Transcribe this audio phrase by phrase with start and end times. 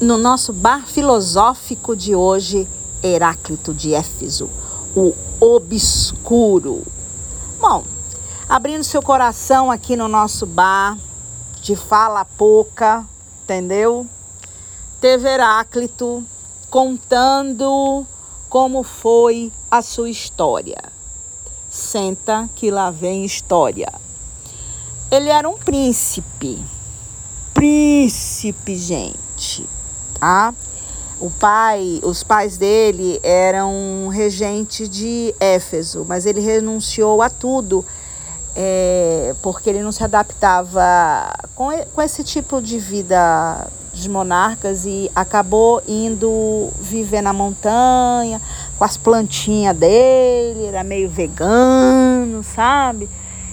[0.00, 2.66] no nosso bar filosófico de hoje,
[3.02, 4.48] Heráclito de Éfeso,
[4.96, 6.86] o obscuro.
[7.60, 7.84] Bom,
[8.48, 10.96] abrindo seu coração aqui no nosso bar,
[11.60, 13.06] de fala pouca,
[13.42, 14.06] entendeu?
[15.02, 16.24] Teve Heráclito
[16.70, 18.06] contando
[18.48, 20.82] como foi a sua história.
[21.70, 23.92] Senta que lá vem história.
[25.10, 26.58] Ele era um príncipe.
[27.52, 29.68] Príncipe, gente
[30.20, 30.54] tá?
[31.18, 37.84] O pai, os pais dele eram regentes de Éfeso, mas ele renunciou a tudo
[38.56, 40.82] é, porque ele não se adaptava
[41.54, 48.40] com, com esse tipo de vida dos monarcas e acabou indo viver na montanha
[48.78, 53.08] com as plantinhas dele, era meio vegano, sabe?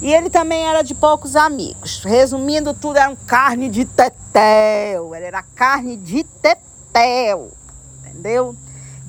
[0.00, 2.02] E ele também era de poucos amigos.
[2.04, 5.14] Resumindo tudo, era um carne de tetel.
[5.14, 7.52] Ele era carne de tetel.
[8.00, 8.56] Entendeu?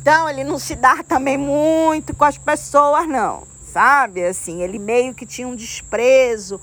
[0.01, 3.43] Então ele não se dá também muito com as pessoas, não.
[3.63, 4.25] Sabe?
[4.25, 6.59] Assim, ele meio que tinha um desprezo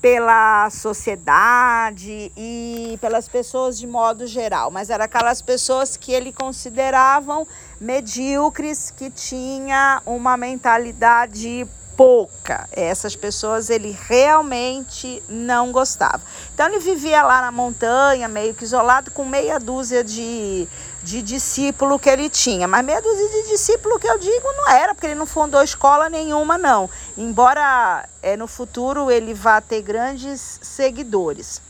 [0.00, 7.44] pela sociedade e pelas pessoas de modo geral, mas eram aquelas pessoas que ele consideravam
[7.80, 11.66] medíocres, que tinha uma mentalidade
[11.98, 12.68] pouca.
[12.70, 16.22] Essas pessoas ele realmente não gostava.
[16.54, 20.68] Então ele vivia lá na montanha, meio que isolado, com meia dúzia de,
[21.02, 22.68] de discípulo que ele tinha.
[22.68, 26.08] Mas meia dúzia de discípulo que eu digo não era, porque ele não fundou escola
[26.08, 26.88] nenhuma, não.
[27.16, 31.60] Embora é, no futuro ele vá ter grandes seguidores.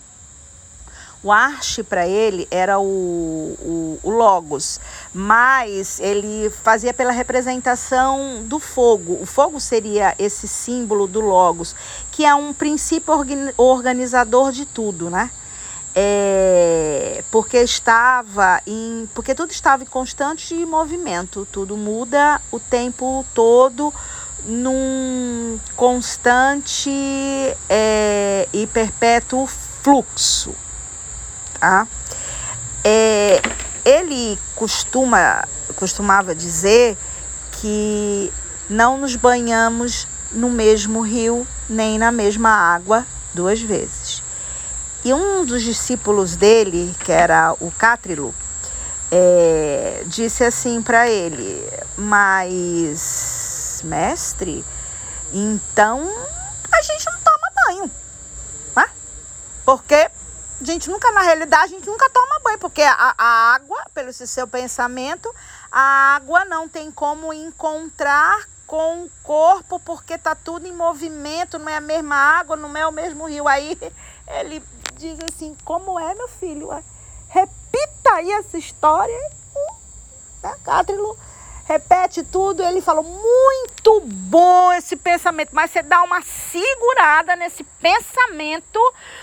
[1.20, 4.78] O Arche para ele era o, o, o, Logos,
[5.12, 9.18] mas ele fazia pela representação do fogo.
[9.20, 11.74] O fogo seria esse símbolo do Logos,
[12.12, 13.12] que é um princípio
[13.56, 15.28] organizador de tudo, né?
[15.92, 23.92] É, porque estava em, porque tudo estava em constante movimento, tudo muda o tempo todo
[24.46, 26.92] num constante
[27.68, 30.54] é, e perpétuo fluxo
[31.60, 31.86] tá?
[32.84, 33.40] É,
[33.84, 35.46] ele costuma,
[35.76, 36.96] costumava dizer
[37.52, 38.32] que
[38.68, 44.22] não nos banhamos no mesmo rio nem na mesma água duas vezes.
[45.04, 48.34] E um dos discípulos dele, que era o Cátrilo,
[49.10, 51.64] é, disse assim para ele:
[51.96, 54.64] Mas, mestre,
[55.32, 56.00] então
[56.70, 57.90] a gente não toma banho,
[58.76, 58.88] né?
[59.64, 60.07] Porque
[60.64, 64.46] gente nunca, na realidade, a gente nunca toma banho, porque a, a água, pelo seu
[64.46, 65.32] pensamento,
[65.70, 71.68] a água não tem como encontrar com o corpo, porque tá tudo em movimento, não
[71.68, 73.48] é a mesma água, não é o mesmo rio.
[73.48, 73.78] Aí
[74.26, 74.62] ele
[74.96, 76.68] diz assim, como é, meu filho?
[77.28, 79.16] Repita aí essa história.
[80.42, 80.54] Né?
[80.64, 81.16] Cátrilo
[81.68, 82.64] repete tudo.
[82.64, 88.80] Ele falou: muito bom esse pensamento, mas você dá uma segurada nesse pensamento,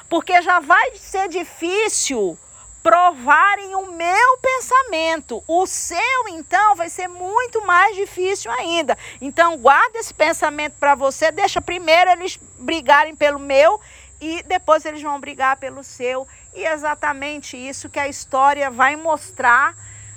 [0.08, 2.38] porque já vai ser difícil
[2.84, 5.44] provarem o meu pensamento.
[5.48, 8.96] O seu, então, vai ser muito mais difícil ainda.
[9.20, 13.82] Então, guarda esse pensamento para você, deixa primeiro eles brigarem pelo meu
[14.22, 16.28] e depois eles vão brigar pelo seu.
[16.54, 19.74] E é exatamente isso que a história vai mostrar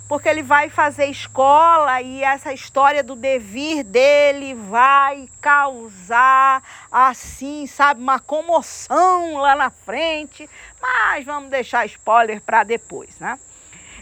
[0.08, 8.00] porque ele vai fazer escola e essa história do devir dele vai causar, assim, sabe,
[8.00, 10.48] uma comoção lá na frente.
[10.80, 13.38] Mas vamos deixar spoiler para depois, né?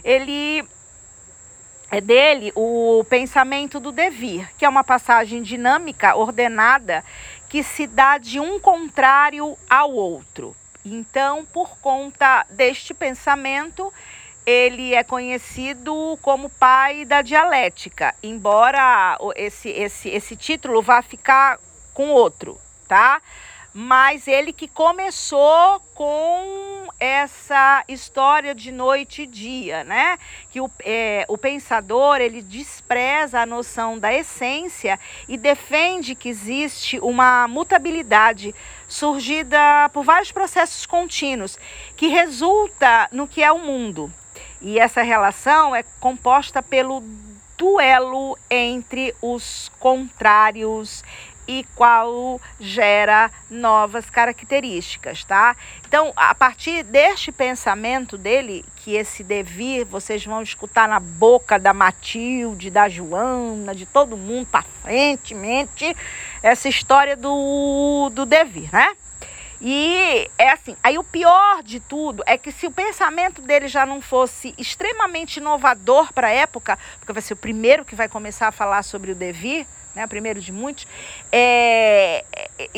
[0.01, 0.65] Ele
[1.91, 7.03] é dele o pensamento do devir, que é uma passagem dinâmica, ordenada,
[7.49, 10.55] que se dá de um contrário ao outro.
[10.85, 13.91] Então, por conta deste pensamento,
[14.47, 21.59] ele é conhecido como pai da dialética, embora esse, esse, esse título vá ficar
[21.93, 23.21] com outro, tá?
[23.73, 30.17] Mas ele que começou com essa história de noite e dia, né?
[30.49, 34.97] Que o, é, o pensador ele despreza a noção da essência
[35.27, 38.55] e defende que existe uma mutabilidade
[38.87, 41.59] surgida por vários processos contínuos
[41.97, 44.09] que resulta no que é o mundo.
[44.61, 47.03] E essa relação é composta pelo
[47.57, 51.03] duelo entre os contrários
[51.47, 55.55] e qual gera novas características, tá?
[55.87, 61.73] Então, a partir deste pensamento dele, que esse devir vocês vão escutar na boca da
[61.73, 65.95] Matilde, da Joana, de todo mundo para frente, mente,
[66.43, 68.93] essa história do, do devir, né?
[69.59, 73.85] E é assim, aí o pior de tudo é que se o pensamento dele já
[73.85, 78.47] não fosse extremamente inovador para a época, porque vai ser o primeiro que vai começar
[78.47, 79.65] a falar sobre o devir,
[79.95, 80.85] né, o primeiro de muitos,
[81.31, 82.23] é,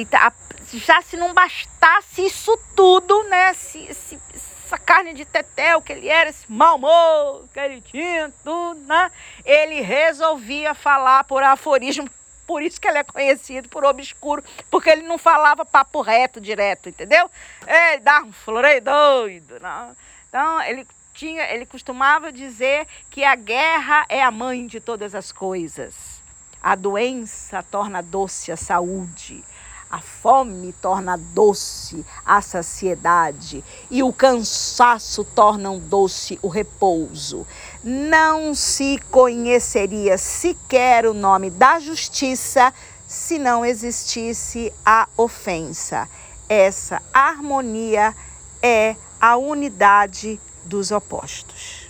[0.10, 0.32] tá,
[0.74, 6.08] já se não bastasse isso tudo, né, se, se, essa carne de tetel que ele
[6.08, 9.12] era, esse mau humor que ele tinha, tudo, né,
[9.44, 12.10] ele resolvia falar por aforismo
[12.50, 16.90] por isso que ele é conhecido por obscuro, porque ele não falava papo reto, direto,
[16.90, 17.30] entendeu?
[17.68, 19.60] Ele dava um floreio doido.
[19.60, 19.96] Não.
[20.28, 25.32] Então, ele tinha, ele costumava dizer que a guerra é a mãe de todas as
[25.32, 26.20] coisas.
[26.60, 29.44] A doença torna doce a saúde.
[29.92, 37.48] A fome torna doce a saciedade e o cansaço torna doce o repouso.
[37.84, 42.72] Não se conheceria sequer o nome da justiça
[43.08, 46.08] se não existisse a ofensa.
[46.48, 48.16] Essa harmonia
[48.62, 51.90] é a unidade dos opostos.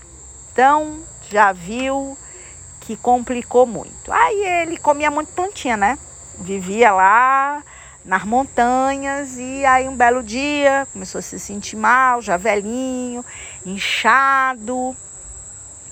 [0.54, 2.18] Então, já viu
[2.80, 4.10] que complicou muito.
[4.10, 6.00] Aí ele comia muito plantinha, né?
[6.38, 7.62] Vivia lá
[8.06, 13.24] nas montanhas e aí um belo dia começou a se sentir mal, já velhinho,
[13.66, 14.96] inchado.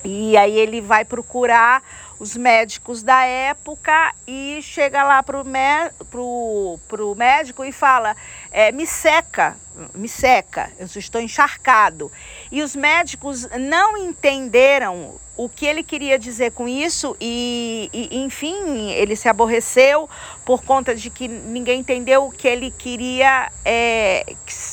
[0.04, 1.84] E aí ele vai procurar
[2.20, 8.16] os médicos da época e chega lá pro, mé pro, pro médico e fala:
[8.52, 9.58] é, me seca,
[9.94, 12.12] me seca, eu estou encharcado.
[12.52, 18.90] E os médicos não entenderam o que ele queria dizer com isso e, e, enfim,
[18.90, 20.10] ele se aborreceu
[20.44, 24.26] por conta de que ninguém entendeu o que ele queria, é,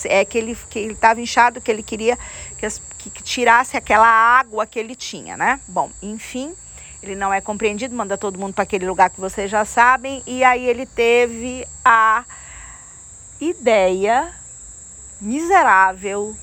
[0.05, 2.19] é que ele que estava inchado, que ele queria
[2.57, 5.61] que, as, que, que tirasse aquela água que ele tinha, né?
[5.69, 6.55] Bom, enfim,
[7.05, 10.43] ele não é compreendido, manda todo mundo para aquele lugar que vocês já sabem e
[10.43, 12.25] aí ele teve a
[13.41, 14.33] ideia
[15.21, 16.35] miserável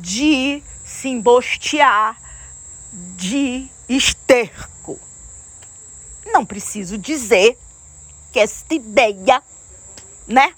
[0.00, 2.16] de se embostear
[2.92, 5.00] de esterco.
[6.26, 7.58] Não preciso dizer
[8.30, 9.42] que esta ideia,
[10.26, 10.54] né,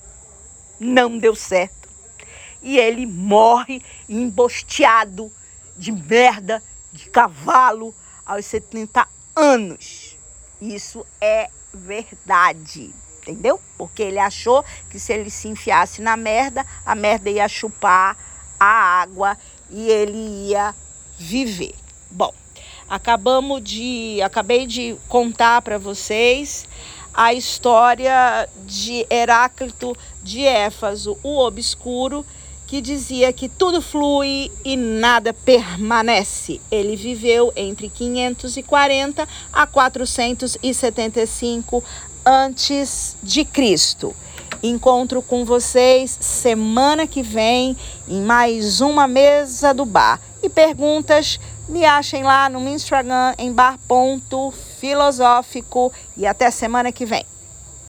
[0.81, 1.89] não deu certo.
[2.61, 5.31] E ele morre embosteado
[5.77, 6.63] de merda
[6.93, 10.17] de cavalo aos 70 anos.
[10.61, 13.61] Isso é verdade, entendeu?
[13.77, 18.17] Porque ele achou que se ele se enfiasse na merda, a merda ia chupar
[18.59, 19.37] a água
[19.71, 20.75] e ele ia
[21.19, 21.75] viver.
[22.11, 22.33] Bom,
[22.89, 26.67] acabamos de, acabei de contar para vocês
[27.13, 32.25] a história de Heráclito de Éfaso, o obscuro,
[32.67, 36.61] que dizia que tudo flui e nada permanece.
[36.71, 41.83] Ele viveu entre 540 a 475
[42.25, 44.15] antes de Cristo.
[44.63, 47.77] Encontro com vocês semana que vem
[48.09, 50.19] em mais uma mesa do bar.
[50.43, 51.39] E perguntas
[51.69, 57.34] me achem lá no Instagram em bar.filosófico e até semana que vem.